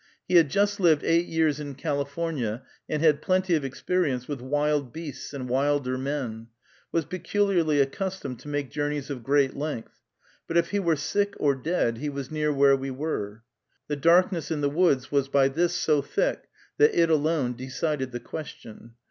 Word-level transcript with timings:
He 0.27 0.33
had 0.33 0.49
just 0.49 0.79
lived 0.79 1.03
eight 1.03 1.27
years 1.27 1.59
in 1.59 1.75
California, 1.75 2.63
and 2.89 3.03
had 3.03 3.21
plenty 3.21 3.53
of 3.53 3.63
experience 3.63 4.27
with 4.27 4.41
wild 4.41 4.91
beasts 4.91 5.31
and 5.31 5.47
wilder 5.47 5.95
men, 5.95 6.47
was 6.91 7.05
peculiarly 7.05 7.79
accustomed 7.79 8.39
to 8.39 8.47
make 8.47 8.71
journeys 8.71 9.11
of 9.11 9.21
great 9.23 9.55
length; 9.55 9.99
but 10.47 10.57
if 10.57 10.71
he 10.71 10.79
were 10.79 10.95
sick 10.95 11.35
or 11.37 11.53
dead, 11.53 11.99
he 11.99 12.09
was 12.09 12.31
near 12.31 12.51
where 12.51 12.75
we 12.75 12.89
were. 12.89 13.43
The 13.89 13.95
darkness 13.95 14.49
in 14.49 14.61
the 14.61 14.71
woods 14.71 15.11
was 15.11 15.27
by 15.27 15.49
this 15.49 15.75
so 15.75 16.01
thick 16.01 16.47
that 16.79 16.99
it 16.99 17.11
alone 17.11 17.53
decided 17.55 18.11
the 18.11 18.19
question. 18.19 18.95